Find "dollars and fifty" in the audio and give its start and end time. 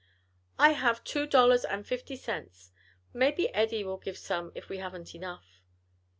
1.27-2.15